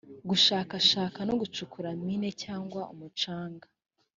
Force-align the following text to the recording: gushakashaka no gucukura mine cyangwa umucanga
gushakashaka 0.29 1.19
no 1.27 1.33
gucukura 1.41 1.89
mine 2.03 2.29
cyangwa 2.43 2.81
umucanga 2.93 3.65